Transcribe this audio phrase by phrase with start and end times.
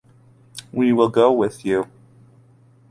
[0.71, 1.87] We will go with you.